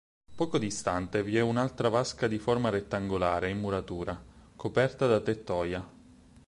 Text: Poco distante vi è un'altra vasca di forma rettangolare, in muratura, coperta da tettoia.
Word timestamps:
Poco 0.35 0.57
distante 0.57 1.21
vi 1.21 1.37
è 1.37 1.41
un'altra 1.41 1.87
vasca 1.89 2.27
di 2.27 2.39
forma 2.39 2.69
rettangolare, 2.69 3.51
in 3.51 3.59
muratura, 3.59 4.19
coperta 4.55 5.05
da 5.05 5.19
tettoia. 5.19 5.87